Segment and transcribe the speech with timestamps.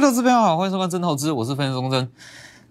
[0.00, 2.10] 各位投资朋友好，欢迎收看真投资，我是分析钟真。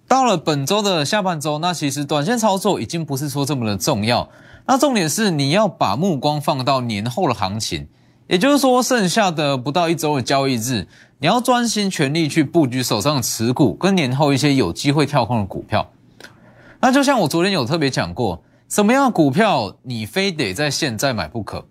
[0.07, 4.27] 到了本周的下半周，那其实短线操作已经不是说这么的重要，
[4.65, 7.87] 那重点是你要把目光放到年后的行情，
[8.25, 10.87] 也就是说剩下的不到一周的交易日，
[11.19, 15.87] 你要专心全力去布局手上的持股，跟年后一些有机会跳空的股票。
[16.79, 21.67] 那就像我昨天有特别讲过，什么样的股票你非得在现在买不可？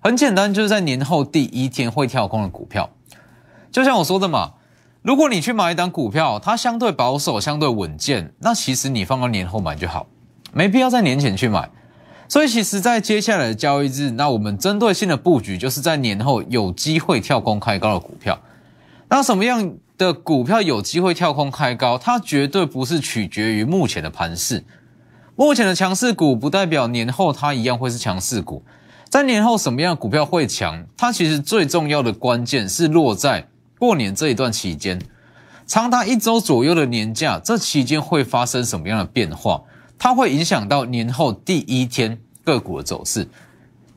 [0.00, 2.90] 很简单，就是在年后第一天会跳空的股票。
[3.72, 4.52] 就像我说的嘛。
[5.08, 10.06] 如果你去买一档股票，它相对保守、相对稳健，那其实你放到年后买就好，
[10.52, 11.66] 没必要在年前去买。
[12.28, 18.38] 所以，其实，在接下来的交易日，那我们针对性的布局，就是在年后有机会跳空开高的股票。
[19.08, 21.96] 那什么样的股票有机会跳空开高？
[21.96, 24.62] 它绝对不是取决于目前的盘势。
[25.36, 28.62] 目前的强势股不代表年后它一样会是强势股。
[29.08, 30.84] 在年后什么样的股票会强？
[30.98, 33.48] 它其实最重要的关键是落在。
[33.78, 35.00] 过年这一段期间，
[35.66, 39.62] 长达一周左右的年假，这期间会发生什么样的变化？
[39.98, 43.28] 它会影响到年后第一天个股的走势。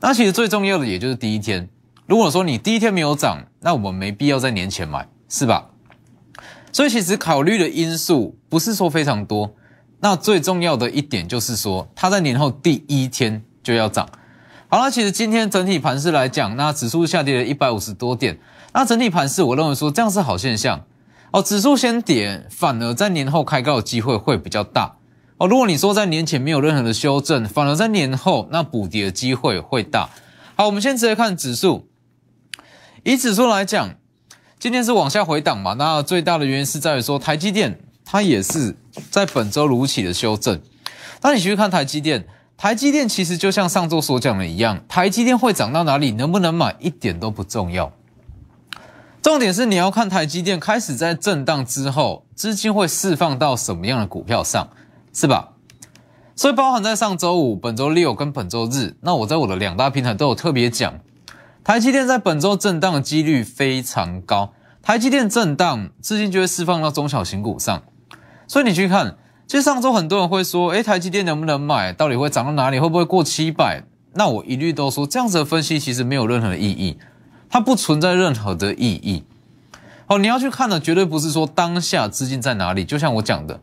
[0.00, 1.68] 那其实最重要的也就是第一天。
[2.06, 5.68] 如果说你第一天没有涨，那我们没必要在年前买，是吧？
[6.72, 9.54] 所以其实考虑的因素不是说非常多。
[10.00, 14.08] 那最重要的一点就是说，它在年后第一天就要涨。
[14.68, 18.38] 好了，其实今天整体盘势来讲，那指数下跌了一百五十多点。
[18.74, 20.84] 那整体盘势，我认为说这样是好现象
[21.30, 21.42] 哦。
[21.42, 24.96] 指数先跌，反而在年后开高的机会会比较大
[25.36, 25.46] 哦。
[25.46, 30.08] 如果你说在年前没有任何的修正，反而在年后那补跌的机会会大。
[30.56, 31.88] 好，我们先直接看指数。
[33.04, 33.94] 以指数来讲，
[34.58, 35.74] 今天是往下回档嘛？
[35.74, 38.76] 那最大的原因是在于说台积电它也是
[39.10, 40.60] 在本周如期的修正。
[41.20, 42.26] 那你去看台积电，
[42.56, 47.92] 台积电其实就像上周所讲的一样，台积电会涨到哪里，能不能买，一点都不重要。
[49.22, 54.68] 重点是你要看台积电开始在震荡之后，资金会释放到什么样的股票上，
[55.12, 55.50] 是吧？
[56.34, 60.98] 所以包含在上周五、本周六跟本周日，那我在我的两大平台都有特别讲，
[61.62, 64.52] 台积电在本周震荡的几率非常高。
[64.82, 67.80] 台积电震荡，资金就会释放到中小型股上。
[68.48, 69.16] 所以你去看，
[69.46, 71.92] 其实上周很多人会说，诶，台积电能不能买？
[71.92, 72.80] 到底会涨到哪里？
[72.80, 73.84] 会不会过七百？
[74.14, 76.98] 那我一律都说，这样子的分析其实没有任何意义。
[77.52, 79.24] 它不存在任何的意义。
[80.06, 83.60] 好，你要去看的绝对不是说当下资金在哪里，就像我讲的，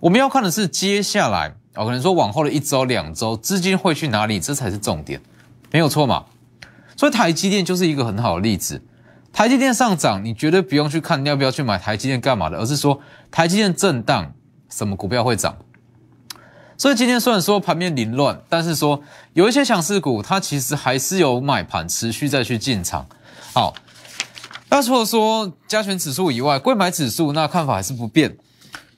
[0.00, 5.20] 我们要看的是接下来，哦，可能说往后的一周、两周，资金会去哪里，这才是重点，
[5.70, 6.24] 没有错嘛。
[6.96, 8.82] 所以台积电就是一个很好的例子。
[9.34, 12.98] 台积电上涨，你绝对不用去看要不要去买台积电干嘛的，而是说
[13.30, 14.32] 台积电震荡，
[14.70, 15.54] 什么股票会涨。
[16.78, 19.02] 所以今天虽然说盘面凌乱，但是说
[19.34, 23.06] 有一些强势股，它其实还是有买盘持续再去进场。
[23.56, 23.72] 好，
[24.68, 28.36] 那除了说加权指数以外，贵买指数那看法还是不变。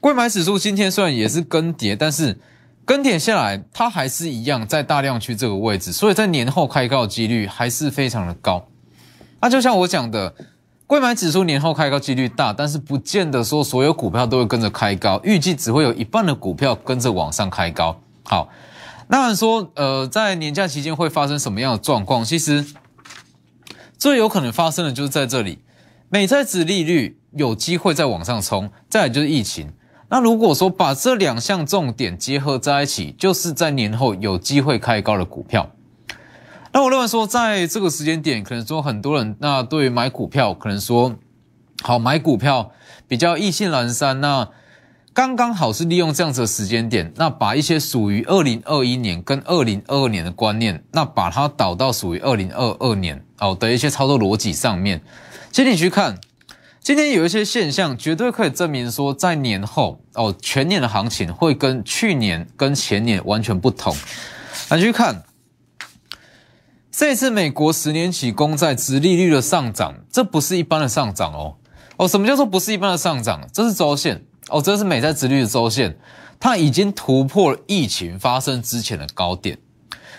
[0.00, 2.40] 贵买指数今天虽然也是更跌，但是
[2.84, 8.66] 更跌下来，它还是一样在大量区这个位置，所以在年后开高的几率还是非常的高。
[9.40, 10.34] 那就像我讲的，
[10.88, 18.00] 贵买指数年后开高几率大，但是不见得说所有股票都会跟着开高，预计只会有一半的股票跟着往上开高。
[18.24, 18.48] 好，
[19.06, 22.24] 那说呃，在年假期间会发生什么样的状况？
[22.24, 22.66] 其实。
[23.98, 25.58] 最有可能发生的就是在这里，
[26.08, 29.72] 美债值利率有机会再往上冲，再来就是疫情。
[30.08, 35.70] 那如果说把这两项重点结合在一起，就是在年后有机会开高的股票。
[36.72, 41.16] 那我认为说，在这个时间点，可能说很多人那对于买股票，可能说
[41.82, 42.70] 好买股票
[43.06, 44.48] 比较意兴阑珊，那。
[45.18, 55.02] 刚刚好是利用这样子的时间点，那把一些属于二零二一年跟二零二二年的观念，那把它导到属于二零二二年哦的一些操作逻辑上面。
[55.50, 56.16] 其实你去看，
[56.80, 63.96] 今天有一些现象，绝对可以证明说，在年后哦，全年的行情会跟去年跟前年完全不同。
[64.68, 65.24] 来去看，
[66.92, 71.56] 这次美国十年期公债殖利率的上涨，这不是一般的上涨哦
[71.96, 73.48] 哦，什么叫做不是一般的上涨？
[73.52, 74.22] 这是周线。
[74.48, 75.96] 哦，这是美债殖率的周线，
[76.40, 79.58] 它已经突破了疫情发生之前的高点，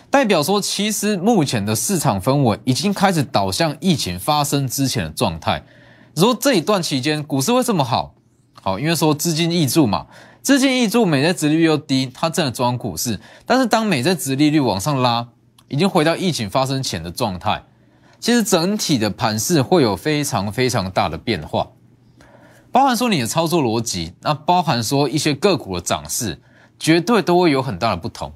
[0.10, 5.64] 代表说，其实目前的市场氛围已经开始导向疫情发生之前的状态。
[6.14, 8.14] 你说这一段期间股市会这么好？
[8.62, 10.08] 好，因为说资金溢注嘛，
[10.42, 13.20] 资金溢注，美债殖率又低，它正在装股市。
[13.46, 15.30] 但是当美债殖利率往上拉，
[15.70, 17.64] 已经回到疫情发生前的状态，
[18.20, 21.70] 其实整体的盘势会有非常非常大的变化。
[22.72, 26.40] 包含说你的操作逻辑，那包含说一些个股的涨势，
[26.80, 28.32] 绝对都会有很大的不同。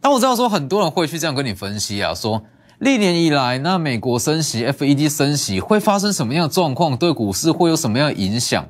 [0.00, 2.44] 那我知道说很多人会去这样跟你分析啊，说
[2.78, 6.96] 历年以来，那美国升息、FED 升息会发生什么样的状况？
[6.96, 8.66] 对股市会有什么样的影响？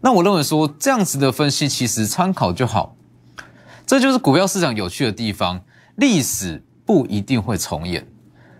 [0.00, 2.94] 那我认为说这样子的分析其实参考就好。
[3.86, 5.62] 这就是股票市场有趣的地方，
[5.96, 8.06] 历史不一定会重演。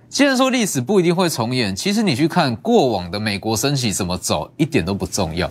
[0.08, 5.50] 既然说历史不一定会重演，其实你去看过往的美国升息怎么走，一点都不重要。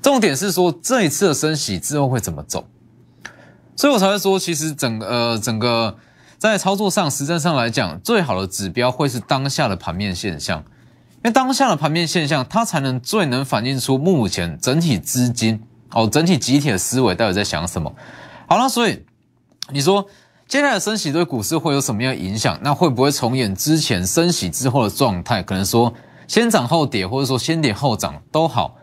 [0.00, 2.66] 重点是说这一次的升息之后会怎么走，
[3.76, 5.98] 所以我才会说，其实整个呃整个
[6.38, 10.60] 在操作上、实战上来讲，最好的指标会是当下的盘面现象，
[11.16, 15.60] 因为当下的盘面现象，它才能最能反映出目前整体资金
[15.90, 17.92] 哦整体集体的思维到底在想什么。
[18.46, 19.04] 好了，所以
[19.70, 20.06] 你说
[20.48, 22.58] 接下来的升息对股市会有什么样的影响？
[22.62, 25.42] 那会不会重演之前升息之后的状态？
[25.42, 25.92] 可能说
[26.26, 28.74] 先涨后跌，或者说先跌后涨都好。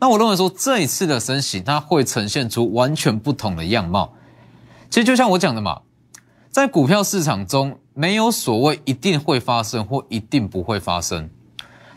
[0.00, 4.14] 那我认为说这一次的升息，它会呈现出完全不同的样貌。
[4.88, 5.82] 其实就像我讲的嘛，
[6.50, 11.28] 在股票市场中，没有所谓一定会发生或一定不会发生。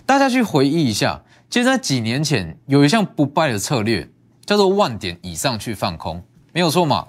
[0.06, 4.10] 大家去回忆一下，其实在几年前有一项不败的策略，
[4.46, 6.22] 叫做万点以上去放空，
[6.52, 7.08] 没有错嘛？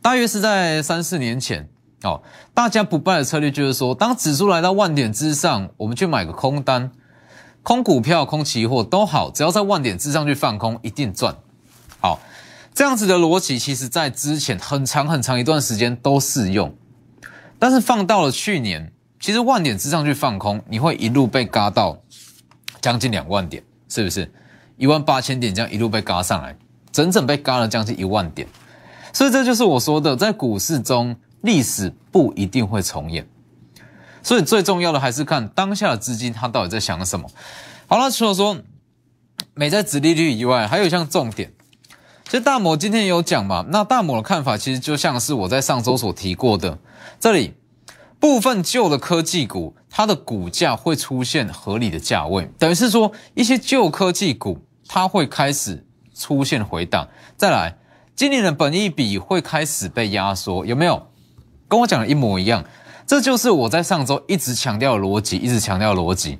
[0.00, 1.68] 大约是在三四年前
[2.02, 2.22] 哦，
[2.54, 6.90] 大家不败的策略就是说，当指数来到万点之上，我们去买个空单。
[7.64, 11.36] 空股票、空期货都好，只要在万点之上去放空，一定赚。
[12.00, 12.20] 好，
[12.72, 16.74] 这样子的逻辑，其实在之前很长很长一段时间都适用。
[17.58, 21.98] 但是放到了去年，其实万点之上去放空，你会一路被嘎到
[22.80, 24.32] 将近两万点，是不是？
[24.78, 26.56] 一万八千点这样一路被嘎上来，
[26.90, 28.48] 整整被嘎了将近一万点。
[29.18, 33.28] 所以这就是我说的，在股市中，历史不一定会重演。
[34.22, 37.28] 所以最重要的还是看当下的资金它到底在想什么。
[37.88, 38.58] 好了，除了说
[39.54, 41.52] 美债殖利率以外，还有一项重点，
[42.26, 43.66] 其实大摩今天也有讲嘛。
[43.70, 46.78] 那大摩的看法其实就像是我在上周所提过的，
[47.18, 47.54] 这里
[48.20, 55.84] 部分旧的科技股，它的股价会出现合理的价位，等于是说一些旧科技股它会开始
[56.14, 57.08] 出现回档。
[57.36, 57.76] 再来，
[58.18, 61.06] 今年的本益比会开始被压缩，有没有？
[61.68, 62.64] 跟我讲的一模一样。
[63.06, 66.36] 这就是我在上周一直强调的逻辑，一直强调逻辑。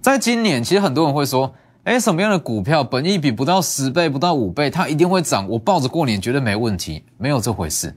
[0.00, 1.54] 在今年，其实很多人会说
[1.84, 5.48] ：“哎，什么样的股票本益比不到十倍、不到五倍，它一定会涨？
[5.48, 7.96] 我抱着过年绝对没问题。”没有这回事。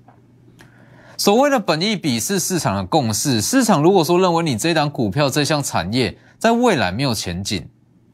[1.18, 3.42] 所谓的本益比是市场的共识。
[3.42, 7.68] 市场如果说认为你这档股票、这项产业在未来没有前景，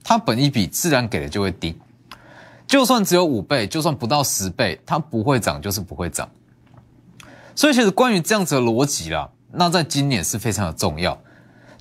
[0.05, 1.77] 它本益比自然给的就会低。
[2.71, 6.29] 就算只有五倍，就算不到十倍，它不会涨就是不会涨。
[7.53, 9.29] 所以，其实关于这样子的逻辑啦。
[9.51, 11.21] 那在今年是非常的重要，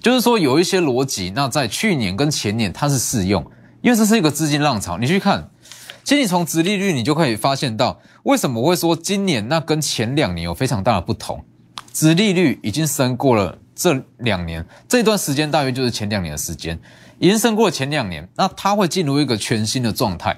[0.00, 3.40] 就是说有一些逻辑，那在去年跟前年它是适用，
[3.82, 4.98] 因为这是一个资金浪潮。
[4.98, 5.48] 你去看，
[6.02, 11.44] 其实你从殖利率你就可以发现到，为什么会说今年那跟前两年有非常大的不同？
[11.92, 16.76] 殖利率已经升过了这两年，这段时间大约就是前两年的时间，
[17.20, 20.36] 已经升过了前两年，那它会进入一个全新的状态。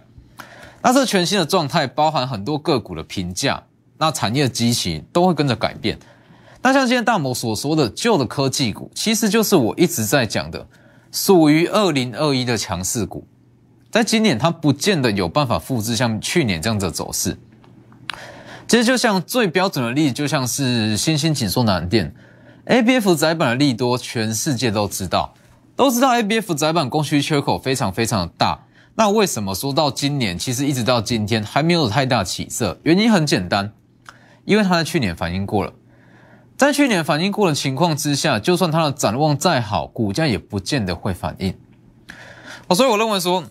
[0.83, 3.63] 那这全新的状态包含很多个股的评价，
[3.99, 5.97] 那产业机器都会跟着改变。
[6.61, 10.67] 那像今天大摩所说的旧的科技股，其实就是我一直在讲的，
[11.13, 13.27] 属于二零二一的强势股，
[13.91, 17.37] 在今年它不见得有办法复制像去年这样的走势。
[18.67, 22.13] 其实就像最标准的例子，就像是新兴紧缩难电
[22.65, 25.35] ，A B F 窄板的利多，全世界都知道，
[25.77, 28.59] 都知道 A B F 窄板供需缺口非常非常的大。
[28.95, 32.79] 那为什么说到今年，其实一直到今天还没有太大起色？
[32.83, 33.73] 原因很简单，
[34.45, 35.73] 因为它在去年反映过了。
[36.59, 41.55] 在去年反映过的情况之下，就算它的展望再好，股价也不见得会反应。
[42.69, 43.45] 哦，所以我认为说，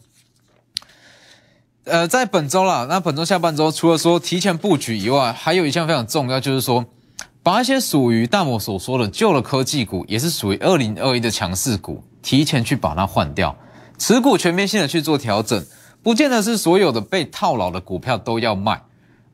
[1.86, 6.86] 呃，在本周啦，那本周下半周，除了说提前布局以外，还有一项非常重要，就是说，
[7.44, 13.54] 把一些属于大摩所说的旧的科技股，也是属于二零二一的强势股，提前去把它换掉，
[14.02, 15.64] 持股全面性的去做调整，
[16.02, 18.82] 不见得是所有的被套牢的股票都要卖，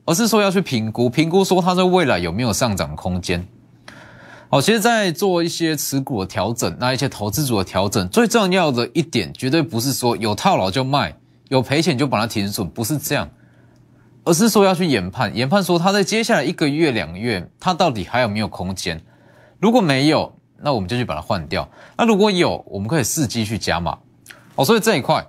[0.04, 3.48] 而是说要去评估，评估说它在未来有没有上涨空间。
[4.50, 11.16] 好，其实，在做一些持股的调整，那一些投资组的调整，最重要的一点，绝对不是说有套牢就卖，
[11.48, 13.30] 有赔钱就把它停损，不是这样，
[14.26, 19.02] 而是说要去研判，研判说它在接下来一个月、两个月，它到底还有没有空间？
[19.62, 23.98] 如果没有，那我们就去把它换掉；那如果有，我们可以伺机去加码。
[24.58, 25.24] 哦，所以这一块，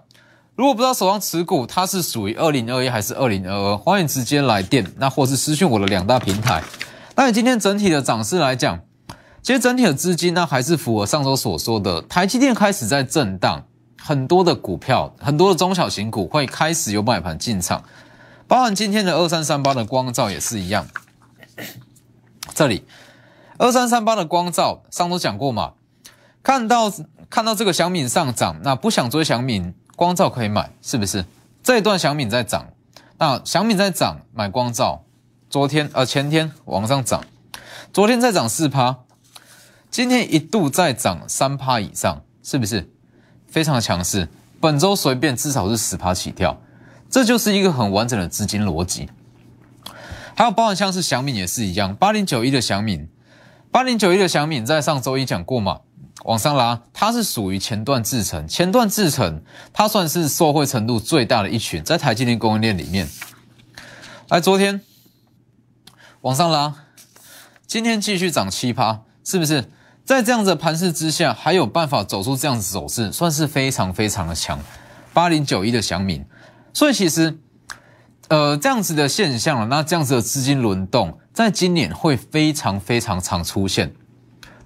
[0.57, 6.65] 如果不知道手上持股它是属于二零二一还是二零二二，欢迎直接来电，那或是私讯我的两大平台。
[7.15, 8.81] 那你今天整体的涨势来讲，
[9.43, 13.63] 其实整体的资金呢，还是符合上周所说的，台积电开始在震荡，
[14.01, 17.85] 很多的股票，很多的中小型股会开始有买盘进场，
[18.47, 20.87] 包含今天的二三三八的光照也是一样。
[22.55, 22.87] 这里
[23.59, 25.73] 二三三八的光照，上周讲过嘛？
[26.43, 26.91] 看到
[27.31, 31.25] 看到这个小敏上涨，那不想追小敏，光照可以买，是不是？
[31.63, 32.69] 这一段小敏在涨，
[33.19, 35.05] 那小敏在涨，买光照。
[35.51, 37.25] 昨天呃前天往上涨，
[37.93, 38.99] 昨天再涨四趴，
[39.91, 42.91] 今天一度再涨三趴以上，是不是？
[43.47, 44.29] 非常的强势。
[44.61, 46.61] 本周随便至少是十趴起跳，
[47.09, 49.09] 这就是一个很完整的资金逻辑。
[50.35, 53.09] 还有包含像是小敏也是一样，八零九一的小敏，
[53.71, 55.81] 八零九一的小敏在上周一讲过嘛，
[56.25, 63.09] 往上拉，它是属于前段制成，前段制成它算是受惠程度最大的一群，在台积电供应链里面。
[64.29, 64.81] 来，昨天
[66.23, 66.75] 往上拉，
[67.67, 69.71] 今天继续涨七趴，是不是？
[70.05, 74.59] 在这样子的盘势之下，还有办法走出这样子走势，算是非常非常的强。
[75.13, 76.25] 八零九一的祥敏，
[76.73, 77.39] 所以其实，
[78.29, 83.95] 呃，这样子的现象，那这样子的资金轮动，在今年会非常非常常出现。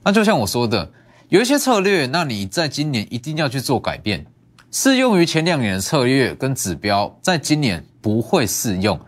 [0.05, 0.93] 那就像我说的，
[1.33, 4.27] 有一些策略，那你在今年一定要去做改变。
[4.71, 9.01] 适用于前两年的策略跟指标，在今年不会适用。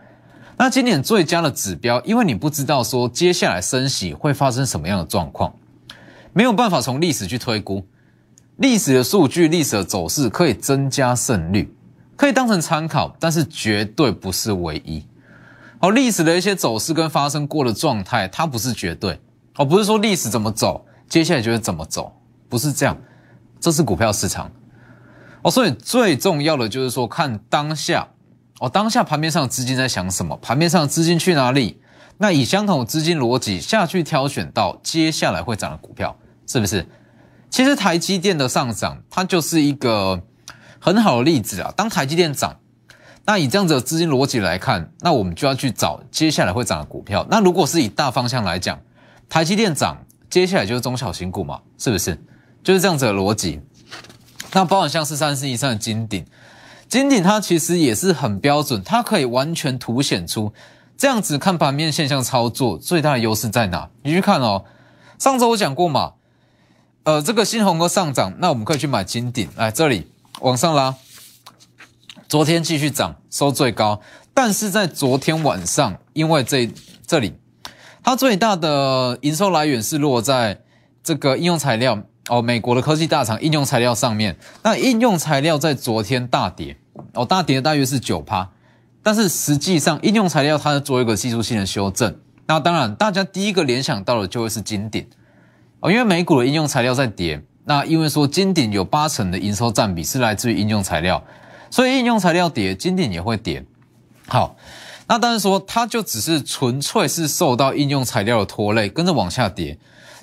[0.57, 5.53] 那今年最佳的指标，因为你不知道说接下来升息会发生什么样的状况。
[6.33, 7.85] 没有办法从历史去推估，
[8.55, 11.71] 历史的数据、历史的走势可以增加胜率，
[12.15, 15.05] 可以当成参考，但是绝对不是唯一。
[15.77, 19.19] 好，历史的一些走势跟发生过的状态，它不是绝对。
[19.57, 22.11] 哦，不是说历史怎么走，接下来就会怎么走，
[22.49, 22.97] 不是这样。
[23.59, 24.51] 这是股票市场。
[25.41, 28.07] 哦，所以最重要的就是说，看当下，
[28.59, 31.79] 哦，当下盘面上资金在想什么，盘面上资金去哪里，
[32.17, 36.15] 那以相同的资金逻辑下去挑选到接下来会涨的股票。
[36.47, 36.87] 是不是？
[37.49, 40.21] 其实台积电的上涨，它就是一个
[40.79, 41.73] 很好的例子啊。
[41.75, 42.59] 当台积电涨，
[43.25, 47.25] 那以这样子的资金逻辑来看，那我们就要去找接下来会涨的股票。
[47.31, 48.79] 那如果是以大方向来讲，
[49.27, 50.04] 台积电涨，
[50.35, 52.21] 接下来就是中小型股嘛，是不是？
[52.61, 53.61] 就是这样子的逻辑。
[54.51, 56.25] 那包含像是三十以上的金鼎，
[56.89, 60.51] 金鼎它其实也是很标准，它可以完全凸显出
[60.97, 63.89] 这样子看盘面现象操作最大的优势在哪？
[64.03, 64.65] 你去看哦，
[65.17, 66.15] 上周我讲过嘛。
[67.03, 70.11] 呃，这个新红哥上涨，那我们可以去买金鼎，来这里
[70.41, 70.93] 往上拉。
[72.27, 74.01] 昨天继续涨，收最高，
[74.33, 76.69] 但是在昨天晚上，因为这
[77.07, 77.35] 这里
[78.05, 80.61] 它最大的营收来源是落在
[81.03, 84.37] 这个应用材料哦，美国的科技大厂应用材料上面。
[84.61, 86.77] 那应用材料在昨天大跌
[87.15, 88.47] 哦，大跌大约是九趴，
[89.01, 92.15] 但是实际上应用材料它做一个技术性的修正。
[92.45, 95.03] 那当然，大家第一个联想到的就会是金鼎。
[95.79, 101.23] 哦，因为美股的应用材料在跌，那因为说金鼎有八成的营收占比是来自于应用材料，
[101.71, 103.65] 所以应用材料跌，金鼎也会跌。
[104.27, 104.55] 好，
[105.07, 109.77] 那但是说它就只是纯粹是受到应用材料的拖累，跟着往下跌，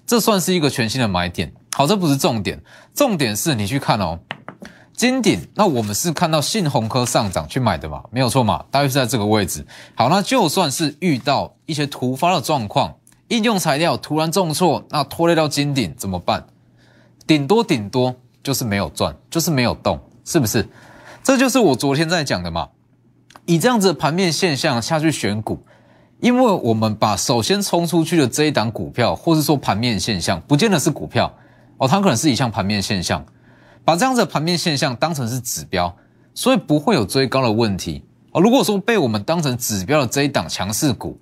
[0.07, 1.53] 这算是一个全新的买点。
[1.73, 2.62] 好，这不是重点，
[2.95, 4.19] 重点是你去看哦，
[4.95, 9.65] 金鼎，那我们是看到信鸿科上涨去买的嘛，没有错嘛，大约是在这个位置。
[9.95, 12.95] 好，那就算是遇到一些突发的状况。
[13.29, 16.45] 应用材料突然重挫，那拖累到金顶怎么办？
[17.27, 20.69] 顶多顶多就是没有赚，就是没有动，是不是？
[21.23, 22.69] 这就是我昨天在讲的嘛。
[23.47, 25.61] 以这样子的盘面现象下去选股，
[26.21, 31.33] 因为我们把首先冲出去的这一档股票，或是说盘面现象，不见得是股票
[31.79, 33.25] 哦，它可能是一项盘面现象，
[33.85, 35.93] 把这样子的盘面现象当成是指标，
[36.35, 38.41] 所以不会有追高的问题哦。
[38.41, 41.21] 如果说被我们当成指标的这一档强势股，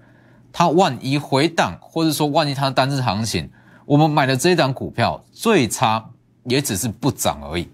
[0.53, 3.51] 它万一回档，或者说万一它单日行情，
[3.87, 6.05] 我们买的这一档股票最差
[6.45, 7.67] 也只是不涨而已，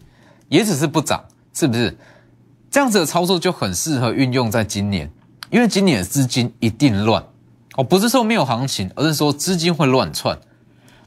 [0.48, 1.96] 也只是不涨，是不是？
[2.70, 5.10] 这样子的操作就很适合运用在今年，
[5.50, 7.24] 因为今年的资金一定乱
[7.76, 10.38] 哦，不是说没有行情，而是说资金会乱窜。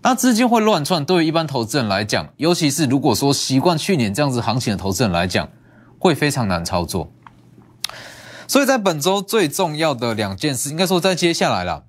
[0.01, 5.49] 那资金会乱窜，对于一般投资人来讲，尤其是如果说习惯去年这样子行情的投资人来讲，
[5.99, 7.11] 会非常难操作。
[8.47, 11.83] 所以在本周最重要的两件事，应该说在接下来了，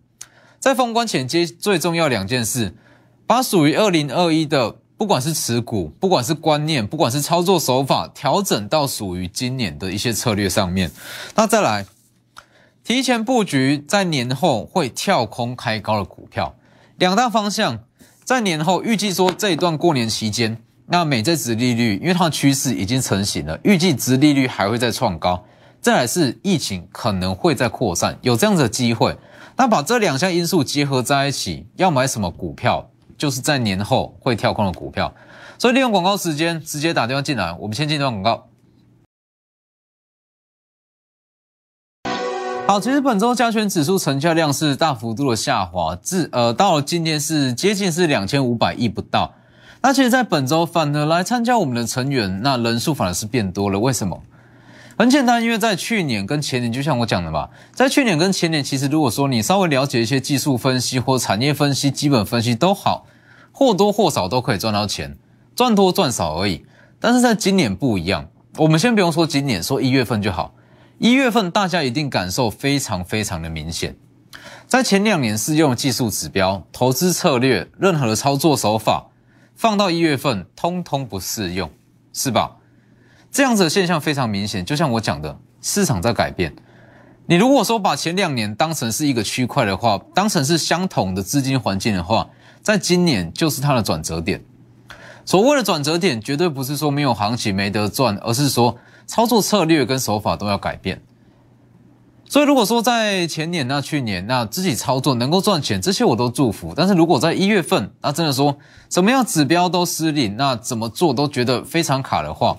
[0.59, 2.75] 在封关前接最重要两件事，
[3.27, 10.91] 把属于二零二一的，不管是持股，不管是观念，不管是操作手法，调整到属于今年的一些策略上面。
[11.35, 11.87] 那再来，
[12.85, 16.55] 提前布局在年后会跳空开高的股票，
[16.99, 17.79] 两大方向，
[18.25, 25.43] 在年后预计说这一段过年期间，那美债值利率因为它的趋势已经成型了，预计值利率还会再创高。
[25.81, 29.17] 再来是疫情可能会再扩散，有这样子的机会。
[29.57, 35.15] 那把这两项因素结合在一起，要买什么股票，就是在年后会跳空的股票。
[35.59, 38.49] 所以利用广告时间直接打电话进来，我们先进一段广告。
[42.67, 49.35] 好，其实本周加权指数成交量是大幅度的下滑，至呃到了今天是接近是两千五百亿不到。
[49.83, 53.79] 那其实，在本周反而来参加我们的成员，那人数反而是变多了。
[53.79, 54.23] 为什么？
[55.01, 63.07] 很简单，因为在去年跟前年，就像我讲的吧，在去年跟前年，其实如果说你稍微了解一些技术分析或产业分析、基本分析都好，
[63.51, 65.17] 或多或少都可以赚到钱，
[65.57, 66.67] 赚多赚少而已。
[67.01, 68.29] 但是在今年不一样，
[68.59, 70.55] 我们先不用说今年，说一月份就好。
[70.99, 73.97] 一月份大家一定感受非常非常的明显，
[74.67, 79.07] 在前两年适用技术指标、投资策略、任何的操作手法，
[79.55, 81.71] 放到一月份通通不适用，
[82.13, 82.59] 是吧？
[83.31, 86.55] 这样子的现象非常明显，就像我讲的，市场在改变。
[87.27, 92.29] 你如果说把前两年当成是一个区块的话，当成是相同的资金环境的话，
[92.61, 94.43] 在今年就是它的转折点。
[95.25, 101.01] 所谓的转折点，绝对不是说没有行情没得赚，而是说操作策略跟手法都要改变。
[102.29, 106.73] 所以，如果说在前年、那去年、那自己操作能够赚钱，这些我都祝福。
[106.77, 108.57] 但是如果在一月份，那真的说
[108.89, 112.57] 什么样指标都失灵，那怎么做都觉得非常卡的话，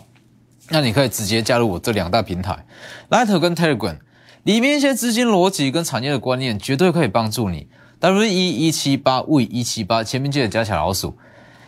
[0.72, 2.66] 那你可以直接加入我这两大平台
[3.10, 3.98] ，Light 跟 Telegram，
[4.44, 7.68] 里面一些资金逻辑跟产业的观念，绝对可以帮助你。
[8.00, 11.18] W 一一七八 V 一七八，前面记得加小老鼠。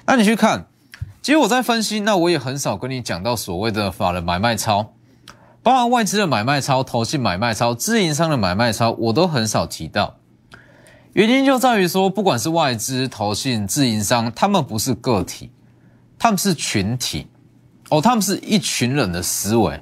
[0.06, 0.68] 那你去看，
[1.22, 4.94] 其实我在分析，那我也很少跟你讲到所谓的法人买卖超，
[5.62, 10.16] 包含外资的买卖超、投信买卖超、自营商的买卖超，我都很少提到。
[11.12, 15.52] 原因就在于说，不管是外资、投信、自营商，他们不是个体，
[16.18, 17.28] 他们是群体。
[17.90, 19.80] 哦，他们是一群人的思维，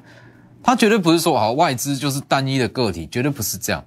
[0.61, 3.85] 他绝对不是说好外资就是单一的个体，绝对不是这样，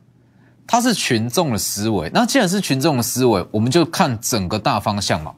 [0.66, 2.10] 他是群众的思维。
[2.14, 5.34] 那既然是群众的思维，我们就看整个大方向嘛。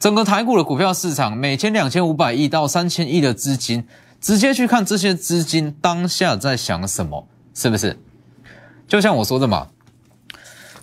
[0.00, 3.86] 整个台股的股票市场，每天两千五百亿到三千亿的资金，
[4.20, 7.98] 直接去看这些资金当下在想什么，是不是？
[8.88, 9.68] 就像我说的嘛，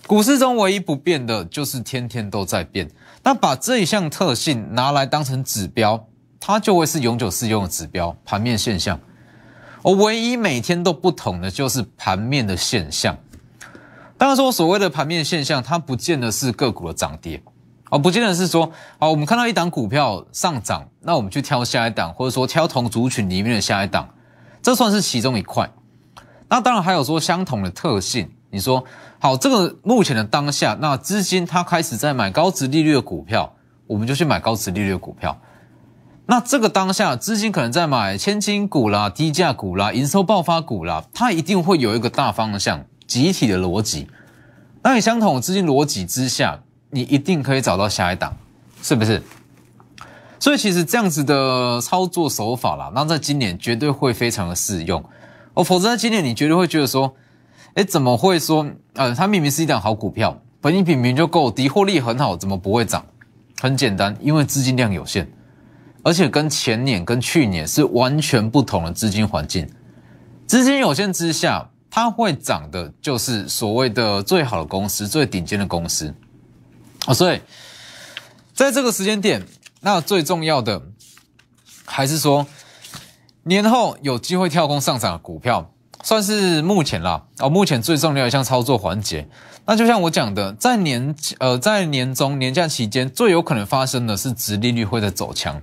[0.06, 2.90] 股市中唯一不变的就是天天都在变。
[3.22, 6.06] 那把这一项特性拿来当成指标。
[6.44, 8.98] 它就会是永久适用的指标，盘面现象。
[9.84, 13.16] 而唯一每天都不同的就是盘面的现象。
[14.18, 17.40] 当然说所谓的盘面现象，它不见得是个股的涨跌，
[17.90, 24.08] 而不见得是说，好，我们看到一档股票上涨，那我们去挑下一档，或者说挑同族群里面的下一档，
[24.60, 25.70] 这算是其中一块。
[26.48, 28.28] 那当然还有说相同的特性。
[28.50, 28.84] 你说
[29.20, 33.54] 好，这个目前的当下，那资金它开始在买高值利率的股票，
[33.86, 35.40] 我们就去买高值利率的股票。
[36.26, 44.08] 那这个当下，资金可能在买千金股啦、低价股啦、营收爆发股啦，它一定会有一个大方向、集体的逻辑。
[44.82, 48.34] 那你相同的资金逻辑之下，你一定可以找到下一档，
[48.80, 49.22] 是不是？
[50.38, 55.04] 所以其实这样子的操作手法啦，那在今年绝对会非常的适用
[55.54, 55.62] 哦。
[55.62, 57.14] 否则在今年你绝对会觉得说，
[57.74, 63.04] 哎，怎么会说，呃，它明明是一档好股票，本益比名就够低，获利很好，怎么不会涨？
[63.60, 65.28] 很简单，因为资金量有限。
[66.02, 69.68] 而且跟前年、跟去年是完全不同的资金环境，
[70.46, 76.12] 资金有限之下，它会涨的就是所谓的最好的公司、最顶尖的公司
[77.06, 77.14] 啊。
[77.14, 77.40] 所以
[78.52, 79.46] 在这个时间点，
[79.80, 80.82] 那最重要的
[81.84, 82.46] 还是说，
[83.44, 89.28] 年后有机会跳空上涨的股票，算是目前啦哦，目前最重要的一项操作环节。
[89.64, 95.62] 那就像我讲的，在年呃在年中年假期间，最有可能发生的是殖利率会在走强。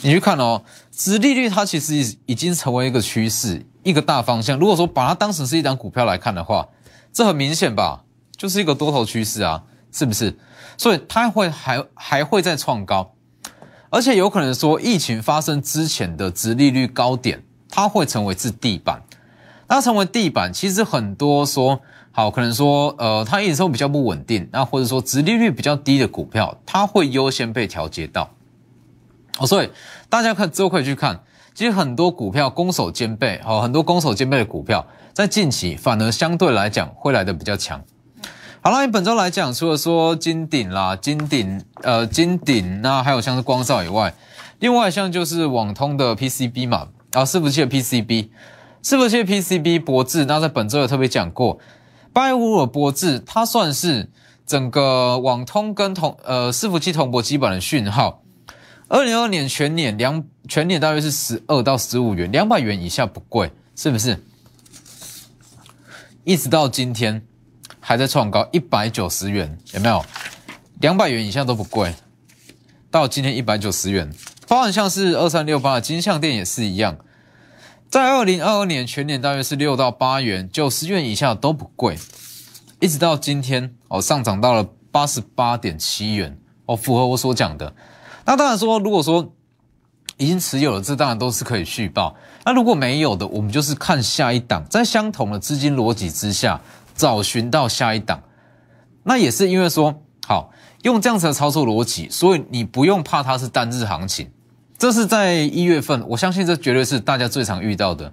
[0.00, 4.58] 你去看哦，殖利率它其实已经成为一个趋势，一个大方向。
[4.58, 6.68] 如果说把它当成是一张股票来看的话，
[7.12, 8.04] 这很明显吧，
[8.36, 10.36] 就是一个多头趋势啊，是不是？
[10.76, 13.14] 所以它会还还会再创高，
[13.90, 19.02] 而且有可能说疫情发生之前的殖利率高点，它会成为是地板。
[19.68, 28.28] 那成为地板，其实很多说好，可能说呃，它营收比较不稳定，那或者说殖利率比较低的股票，它会优先被调节到。
[29.38, 29.70] 哦，所以
[30.08, 31.20] 大家看之后可以去看，
[31.54, 37.82] 其实很多股票攻守兼备，好，很多攻守兼备的股票，在近期反而相对来讲会来的比较强。
[38.60, 44.14] 好了，你本周来讲，除了说金鼎啦、金鼎呃金鼎，那还有像是光照以外，
[44.60, 48.28] 另外像就是网通的 PCB 嘛，啊，伺服器的 PCB，
[48.84, 51.58] 伺服器的 PCB 博智，那在本周有特别讲过，
[52.12, 54.08] 八一五五博智，它算是
[54.46, 58.21] 整个网通跟同呃伺服器同步基本的讯号。
[58.92, 64.22] 二零二二年全年两全年大约是十二到十五元，两百元以下不贵，是不是？
[66.24, 67.26] 一直到今天
[67.80, 70.04] 还在创高一百九十元，有没有？
[70.82, 71.94] 两百元以下都不贵，
[72.90, 74.12] 到今天一百九十元。
[74.46, 76.98] 包含像是二三六八的金相店也是一样，
[77.88, 81.96] 在二零二二年全年大约是六到八元，九十元以下都不贵，
[82.78, 87.74] 一直到今天哦上涨到了八十八点七元哦，符合我所讲的。
[88.24, 89.32] 那当然说，如果说
[90.16, 92.14] 已经持有了，这当然都是可以续报。
[92.44, 96.60] 那如果没有的，我们就是看下一档，在相同的资金逻辑之下，
[96.94, 98.22] 找寻到下一档。
[99.02, 104.30] 那也是因为说，好用这样子的操作逻辑，所以你不用怕它是单日行情。
[104.78, 108.12] 这是在一月份，我相信这绝对是大家最常遇到的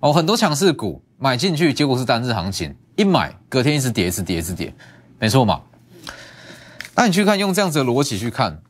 [0.00, 0.12] 哦。
[0.12, 4.72] 很多强势股买进去，结果是单日行情，一买隔天一直跌，一直跌，一直跌，
[5.18, 5.60] 没错嘛？
[6.94, 8.60] 那你去看用这样子的逻辑去看。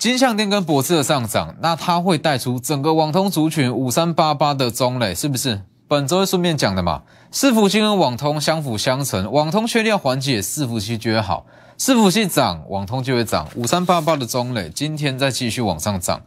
[0.00, 5.60] 金相店跟博智的上涨，那它会带出整个网通族群五三八八的中磊，是不是？
[5.86, 11.44] 本周顺便讲的嘛，伺服器跟网通相辅相成，网通缺料缓解，伺服器就会好，
[11.78, 13.46] 伺服器涨，网通就会涨。
[13.54, 16.22] 五三八八的中磊今天再继续往上涨，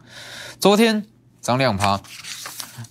[0.60, 1.04] 昨天
[1.40, 2.00] 涨两趴，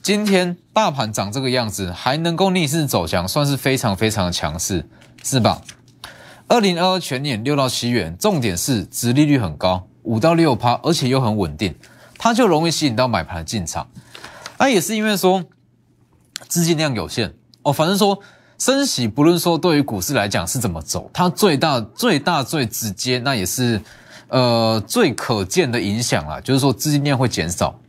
[0.02, 4.86] 今天大盘涨这个样子，还能够逆势走强，算是非常非常的强势，
[5.24, 5.62] 是吧？
[6.50, 9.88] 二零二二全年六到七元，重点是殖利率很高。
[10.03, 11.75] 五到六趴，而且又很稳定，
[12.17, 13.87] 它就容易吸引到买盘进场。
[14.57, 15.43] 那也是因为说
[16.47, 17.73] 资金量有限哦。
[17.73, 18.19] 反正说
[18.57, 23.81] 升息，不论说对于股市来讲是怎么走，它最大、最大、最直接，那也是
[24.29, 27.79] 呃最可见的影响啊，就是说资金量会减少。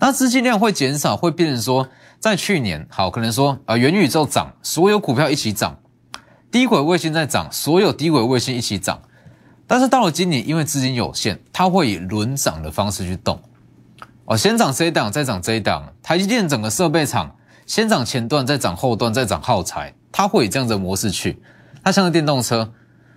[0.00, 5.76] 那资金量会减少，会变成说，在去年好，可能说呃元宇宙涨，所有股票一起涨；
[6.50, 9.00] 低轨卫星在涨，所有低轨卫星一起涨。
[9.72, 13.40] 但是到了今年，因为资金有限，它会以轮涨的方式去动，
[14.26, 15.90] 哦，先涨这一档，再涨这一档。
[16.02, 21.40] 台积电整个设备厂先涨前段，再涨后段，再涨耗材，它会以这样的模式去。
[21.82, 22.70] 它像是电动车，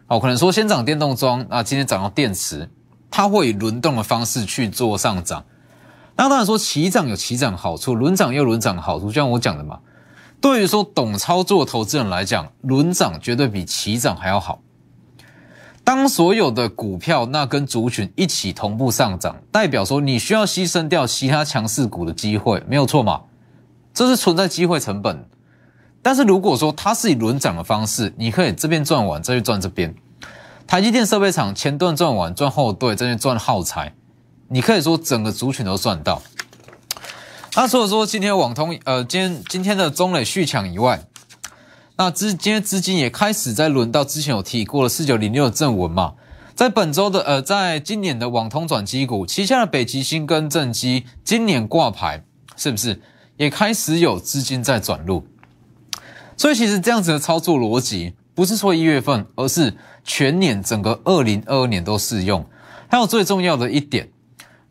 [0.07, 2.69] 哦，可能说先涨电动装，那今天涨到电池，
[3.11, 5.43] 它会以轮动的方式去做上涨。
[6.15, 9.79] 那当然说齐涨有齐涨好处，轮涨有轮涨好处，就像我讲的嘛。
[10.39, 14.61] 对于说懂操作投资人来讲，轮涨绝对比齐涨还要好。
[15.85, 23.21] 当所有的股票那跟族群一起同步上涨，代表说你需要牺牲掉其他强势股的机会，没有错嘛？
[23.93, 25.29] 这是存在机会成本。
[26.01, 29.93] 但是如果说它是以轮涨的方式，你可以这边赚完再去赚这边。
[30.65, 33.93] 台积电设备厂前段赚完赚后段，再去赚耗材，
[34.47, 36.19] 你可以说整个族群都赚到。
[37.55, 41.05] 那除了说今天网通呃，今天今天的中磊续抢以外。
[41.97, 46.15] 那资今天资金也开始在轮到之前有提过了四九零六的正文嘛，
[46.53, 52.25] 在本周的呃，在今年的网通转机股旗下的北极星跟正机今年挂牌
[52.57, 53.01] 是不是
[53.37, 55.25] 也开始有资金在转入？
[56.35, 62.45] 所以其实这样子的操作逻辑不是说一月份，而是全年整个二零二二年都适用。
[62.89, 64.09] 还有最重要的一点，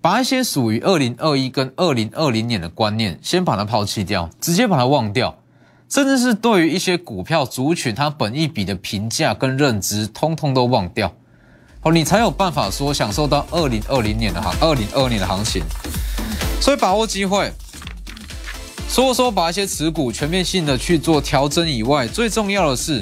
[0.02, 5.38] 把一些属于二零二一跟二零二零年的观念先把它抛弃掉，直接把它忘掉。
[5.94, 11.14] 甚至是对于一些股票族群，它本一笔的评价跟认知，通通都忘掉，
[11.82, 15.62] 哦，你才有办法说享受到二零二零年的行，二零二年的行情。
[16.60, 17.48] 所以把握机会，
[18.88, 23.00] 说说把一些持股全面性的去做调整以外，最重要的是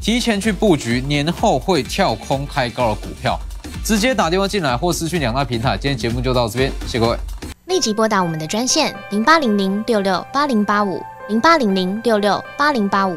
[0.00, 3.38] 提前去布局年后会跳空开高的股票，
[3.84, 5.76] 直接打电话进来或私讯两大平台。
[5.76, 7.18] 今天节目就到这边，谢谢各位。
[7.66, 11.02] 立即拨打我们的专线零八零零六六八零八五。
[11.30, 13.16] 零八零零六六八零八五